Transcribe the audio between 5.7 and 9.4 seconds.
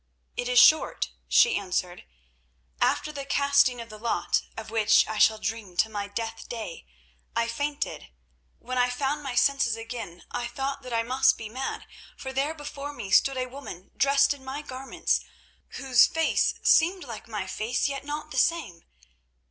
till my death day, I fainted. When I found my